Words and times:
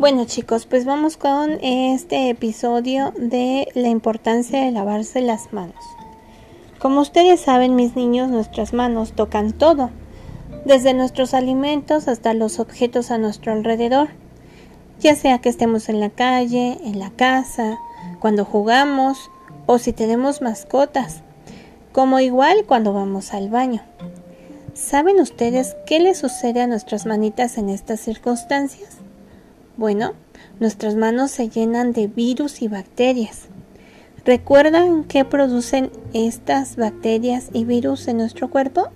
Bueno 0.00 0.24
chicos, 0.24 0.64
pues 0.64 0.86
vamos 0.86 1.18
con 1.18 1.62
este 1.62 2.30
episodio 2.30 3.12
de 3.18 3.68
la 3.74 3.88
importancia 3.88 4.64
de 4.64 4.70
lavarse 4.70 5.20
las 5.20 5.52
manos. 5.52 5.84
Como 6.78 7.02
ustedes 7.02 7.40
saben, 7.40 7.76
mis 7.76 7.96
niños, 7.96 8.30
nuestras 8.30 8.72
manos 8.72 9.12
tocan 9.12 9.52
todo, 9.52 9.90
desde 10.64 10.94
nuestros 10.94 11.34
alimentos 11.34 12.08
hasta 12.08 12.32
los 12.32 12.60
objetos 12.60 13.10
a 13.10 13.18
nuestro 13.18 13.52
alrededor, 13.52 14.08
ya 15.00 15.14
sea 15.14 15.42
que 15.42 15.50
estemos 15.50 15.90
en 15.90 16.00
la 16.00 16.08
calle, 16.08 16.78
en 16.82 16.98
la 16.98 17.10
casa, 17.10 17.78
cuando 18.20 18.46
jugamos 18.46 19.30
o 19.66 19.76
si 19.76 19.92
tenemos 19.92 20.40
mascotas, 20.40 21.20
como 21.92 22.20
igual 22.20 22.64
cuando 22.66 22.94
vamos 22.94 23.34
al 23.34 23.50
baño. 23.50 23.82
¿Saben 24.72 25.20
ustedes 25.20 25.76
qué 25.84 26.00
le 26.00 26.14
sucede 26.14 26.62
a 26.62 26.66
nuestras 26.66 27.04
manitas 27.04 27.58
en 27.58 27.68
estas 27.68 28.00
circunstancias? 28.00 28.99
Bueno, 29.76 30.12
nuestras 30.58 30.96
manos 30.96 31.30
se 31.30 31.48
llenan 31.48 31.92
de 31.92 32.06
virus 32.06 32.62
y 32.62 32.68
bacterias. 32.68 33.48
¿Recuerdan 34.24 35.04
qué 35.04 35.24
producen 35.24 35.90
estas 36.12 36.76
bacterias 36.76 37.48
y 37.52 37.64
virus 37.64 38.06
en 38.08 38.18
nuestro 38.18 38.50
cuerpo? 38.50 38.88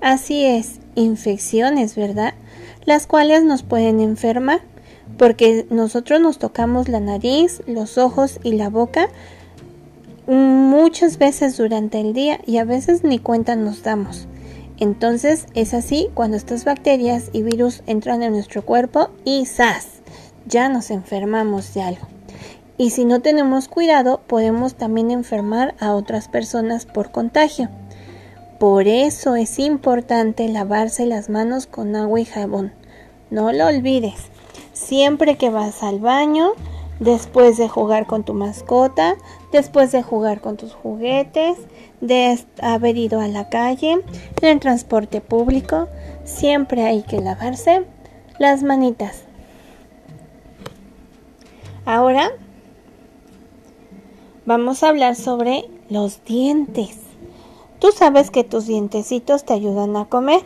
Así 0.00 0.44
es, 0.44 0.80
infecciones, 0.94 1.96
¿verdad? 1.96 2.34
Las 2.84 3.06
cuales 3.06 3.42
nos 3.44 3.62
pueden 3.62 4.00
enfermar 4.00 4.60
porque 5.16 5.66
nosotros 5.70 6.20
nos 6.20 6.38
tocamos 6.38 6.88
la 6.88 7.00
nariz, 7.00 7.62
los 7.66 7.98
ojos 7.98 8.38
y 8.42 8.52
la 8.52 8.68
boca 8.68 9.08
muchas 10.26 11.16
veces 11.18 11.56
durante 11.56 12.00
el 12.00 12.12
día 12.12 12.40
y 12.46 12.58
a 12.58 12.64
veces 12.64 13.02
ni 13.02 13.18
cuenta 13.18 13.56
nos 13.56 13.82
damos. 13.82 14.28
Entonces 14.80 15.46
es 15.54 15.74
así 15.74 16.08
cuando 16.14 16.36
estas 16.36 16.64
bacterias 16.64 17.30
y 17.32 17.42
virus 17.42 17.82
entran 17.86 18.22
en 18.22 18.32
nuestro 18.32 18.64
cuerpo 18.64 19.10
y 19.24 19.44
¡zas! 19.46 20.00
Ya 20.46 20.68
nos 20.68 20.90
enfermamos 20.90 21.74
de 21.74 21.82
algo. 21.82 22.06
Y 22.76 22.90
si 22.90 23.04
no 23.04 23.20
tenemos 23.20 23.66
cuidado, 23.66 24.20
podemos 24.28 24.76
también 24.76 25.10
enfermar 25.10 25.74
a 25.80 25.94
otras 25.94 26.28
personas 26.28 26.86
por 26.86 27.10
contagio. 27.10 27.68
Por 28.60 28.86
eso 28.86 29.34
es 29.34 29.58
importante 29.58 30.48
lavarse 30.48 31.06
las 31.06 31.28
manos 31.28 31.66
con 31.66 31.96
agua 31.96 32.20
y 32.20 32.24
jabón. 32.24 32.72
No 33.30 33.52
lo 33.52 33.66
olvides. 33.66 34.30
Siempre 34.72 35.36
que 35.36 35.50
vas 35.50 35.82
al 35.82 35.98
baño, 35.98 36.52
después 37.00 37.56
de 37.56 37.68
jugar 37.68 38.06
con 38.06 38.24
tu 38.24 38.34
mascota, 38.34 39.16
después 39.52 39.92
de 39.92 40.02
jugar 40.02 40.40
con 40.40 40.56
tus 40.56 40.74
juguetes, 40.74 41.58
de 42.00 42.38
haber 42.60 42.96
ido 42.96 43.20
a 43.20 43.28
la 43.28 43.48
calle, 43.48 43.92
en 43.92 44.48
el 44.48 44.60
transporte 44.60 45.20
público, 45.20 45.88
siempre 46.24 46.84
hay 46.84 47.02
que 47.02 47.20
lavarse 47.20 47.84
las 48.38 48.62
manitas. 48.62 49.24
Ahora 51.84 52.30
vamos 54.44 54.82
a 54.82 54.88
hablar 54.88 55.14
sobre 55.14 55.64
los 55.88 56.24
dientes. 56.24 56.98
Tú 57.78 57.88
sabes 57.92 58.30
que 58.30 58.44
tus 58.44 58.66
dientecitos 58.66 59.44
te 59.44 59.54
ayudan 59.54 59.96
a 59.96 60.06
comer, 60.06 60.42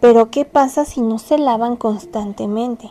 pero 0.00 0.30
¿qué 0.30 0.44
pasa 0.44 0.84
si 0.84 1.00
no 1.00 1.18
se 1.18 1.38
lavan 1.38 1.76
constantemente? 1.76 2.90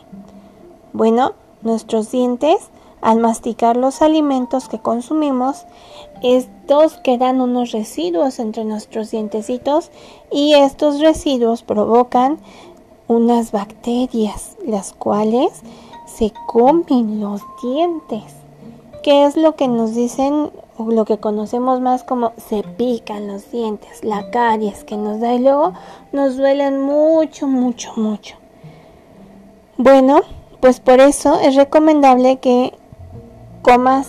Bueno, 0.92 1.32
nuestros 1.62 2.10
dientes 2.10 2.70
al 3.02 3.18
masticar 3.18 3.76
los 3.76 4.00
alimentos 4.00 4.68
que 4.68 4.78
consumimos, 4.78 5.66
estos 6.22 6.96
quedan 6.98 7.40
unos 7.40 7.72
residuos 7.72 8.38
entre 8.38 8.64
nuestros 8.64 9.10
dientecitos 9.10 9.90
y 10.30 10.54
estos 10.54 11.00
residuos 11.00 11.62
provocan 11.64 12.38
unas 13.08 13.52
bacterias, 13.52 14.56
las 14.64 14.92
cuales 14.92 15.62
se 16.06 16.32
comen 16.46 17.20
los 17.20 17.42
dientes. 17.62 18.22
¿Qué 19.02 19.24
es 19.24 19.36
lo 19.36 19.56
que 19.56 19.66
nos 19.66 19.94
dicen 19.94 20.50
o 20.78 20.84
lo 20.84 21.04
que 21.04 21.18
conocemos 21.18 21.80
más 21.80 22.04
como 22.04 22.32
se 22.36 22.62
pican 22.62 23.26
los 23.26 23.50
dientes, 23.50 24.04
la 24.04 24.30
caries 24.30 24.84
que 24.84 24.96
nos 24.96 25.20
da 25.20 25.34
y 25.34 25.40
luego 25.40 25.72
nos 26.12 26.36
duelen 26.36 26.82
mucho, 26.82 27.48
mucho, 27.48 27.92
mucho? 27.96 28.36
Bueno, 29.76 30.20
pues 30.60 30.78
por 30.78 31.00
eso 31.00 31.40
es 31.40 31.56
recomendable 31.56 32.36
que 32.38 32.72
comas 33.62 34.08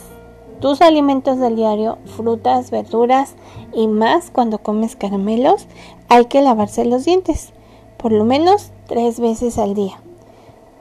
tus 0.60 0.82
alimentos 0.82 1.40
del 1.40 1.56
diario, 1.56 1.98
frutas, 2.06 2.72
verduras 2.72 3.36
y 3.74 3.88
más 3.88 4.32
cuando 4.32 4.60
comes 4.60 4.96
caramelos, 4.96 5.68
hay 6.10 6.26
que 6.26 6.42
lavarse 6.42 6.86
los 6.86 7.06
dientes, 7.06 7.52
por 7.98 8.12
lo 8.12 8.24
menos 8.24 8.72
tres 8.88 9.20
veces 9.20 9.58
al 9.58 9.74
día. 9.74 10.00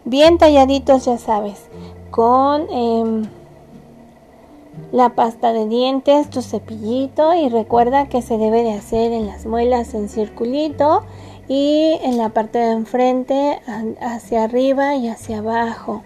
Bien 0.04 0.38
talladitos, 0.38 1.04
ya 1.04 1.18
sabes, 1.18 1.66
con 2.10 2.66
em, 2.70 3.24
la 4.92 5.10
pasta 5.10 5.52
de 5.52 5.66
dientes, 5.66 6.30
tu 6.30 6.42
cepillito 6.42 7.34
y 7.34 7.48
recuerda 7.48 8.08
que 8.08 8.22
se 8.22 8.38
debe 8.38 8.62
de 8.62 8.74
hacer 8.74 9.12
en 9.12 9.26
las 9.26 9.46
muelas 9.46 9.94
en 9.94 10.08
circulito 10.08 11.02
y 11.48 11.98
en 12.02 12.18
la 12.18 12.28
parte 12.28 12.58
de 12.58 12.70
enfrente 12.70 13.60
hacia 14.00 14.44
arriba 14.44 14.94
y 14.94 15.08
hacia 15.08 15.38
abajo 15.38 16.02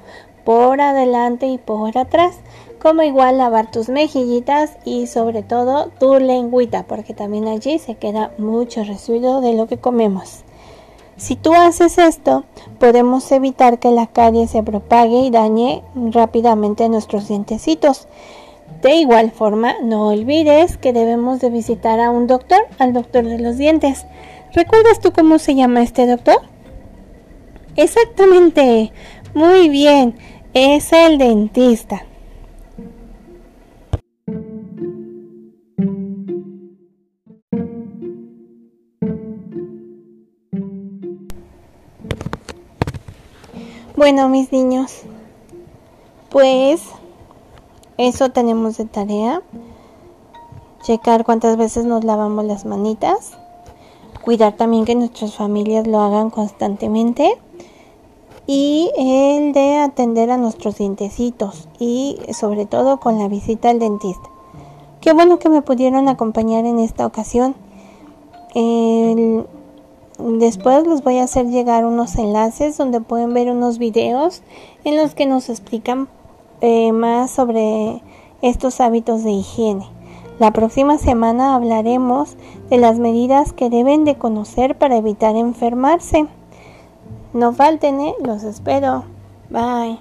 por 0.46 0.80
adelante 0.80 1.46
y 1.46 1.58
por 1.58 1.98
atrás, 1.98 2.36
como 2.80 3.02
igual 3.02 3.38
lavar 3.38 3.68
tus 3.68 3.88
mejillitas 3.88 4.78
y 4.84 5.08
sobre 5.08 5.42
todo 5.42 5.88
tu 5.98 6.20
lengüita, 6.20 6.84
porque 6.84 7.14
también 7.14 7.48
allí 7.48 7.80
se 7.80 7.96
queda 7.96 8.30
mucho 8.38 8.84
residuo 8.84 9.40
de 9.40 9.54
lo 9.54 9.66
que 9.66 9.78
comemos. 9.78 10.44
Si 11.16 11.34
tú 11.34 11.52
haces 11.52 11.98
esto, 11.98 12.44
podemos 12.78 13.30
evitar 13.32 13.80
que 13.80 13.90
la 13.90 14.06
carie 14.06 14.46
se 14.46 14.62
propague 14.62 15.18
y 15.18 15.30
dañe 15.30 15.82
rápidamente 15.96 16.88
nuestros 16.88 17.26
dientecitos. 17.26 18.06
De 18.82 18.94
igual 18.94 19.32
forma, 19.32 19.74
no 19.82 20.06
olvides 20.08 20.76
que 20.76 20.92
debemos 20.92 21.40
de 21.40 21.50
visitar 21.50 21.98
a 21.98 22.10
un 22.10 22.28
doctor, 22.28 22.60
al 22.78 22.92
doctor 22.92 23.24
de 23.24 23.40
los 23.40 23.56
dientes. 23.56 24.06
¿Recuerdas 24.52 25.00
tú 25.00 25.12
cómo 25.12 25.40
se 25.40 25.56
llama 25.56 25.82
este 25.82 26.06
doctor? 26.06 26.38
Exactamente. 27.74 28.92
Muy 29.34 29.68
bien 29.68 30.14
es 30.58 30.90
el 30.94 31.18
dentista. 31.18 32.02
Bueno, 43.98 44.30
mis 44.30 44.50
niños, 44.50 45.02
pues 46.30 46.80
eso 47.98 48.30
tenemos 48.30 48.78
de 48.78 48.86
tarea. 48.86 49.42
Checar 50.84 51.26
cuántas 51.26 51.58
veces 51.58 51.84
nos 51.84 52.02
lavamos 52.02 52.46
las 52.46 52.64
manitas. 52.64 53.36
Cuidar 54.24 54.54
también 54.56 54.86
que 54.86 54.94
nuestras 54.94 55.34
familias 55.34 55.86
lo 55.86 56.00
hagan 56.00 56.30
constantemente 56.30 57.36
y 58.46 58.90
el 58.96 59.52
de 59.52 59.78
atender 59.78 60.30
a 60.30 60.36
nuestros 60.36 60.78
dientecitos 60.78 61.68
y 61.78 62.18
sobre 62.32 62.66
todo 62.66 62.98
con 63.00 63.18
la 63.18 63.28
visita 63.28 63.70
al 63.70 63.78
dentista. 63.78 64.30
Qué 65.00 65.12
bueno 65.12 65.38
que 65.38 65.48
me 65.48 65.62
pudieron 65.62 66.08
acompañar 66.08 66.64
en 66.64 66.78
esta 66.78 67.06
ocasión. 67.06 67.54
después 70.18 70.86
les 70.86 71.02
voy 71.04 71.18
a 71.18 71.24
hacer 71.24 71.46
llegar 71.46 71.84
unos 71.84 72.16
enlaces 72.16 72.76
donde 72.76 73.00
pueden 73.00 73.34
ver 73.34 73.50
unos 73.50 73.78
videos 73.78 74.42
en 74.84 74.96
los 74.96 75.14
que 75.14 75.26
nos 75.26 75.48
explican 75.48 76.08
eh, 76.60 76.92
más 76.92 77.30
sobre 77.30 78.02
estos 78.42 78.80
hábitos 78.80 79.24
de 79.24 79.32
higiene. 79.32 79.86
La 80.38 80.52
próxima 80.52 80.98
semana 80.98 81.54
hablaremos 81.54 82.36
de 82.68 82.76
las 82.78 82.98
medidas 82.98 83.52
que 83.52 83.70
deben 83.70 84.04
de 84.04 84.16
conocer 84.16 84.76
para 84.76 84.96
evitar 84.96 85.34
enfermarse. 85.34 86.26
No 87.36 87.52
falten, 87.52 88.00
¿eh? 88.00 88.14
Los 88.24 88.44
espero. 88.44 89.04
Bye. 89.50 90.00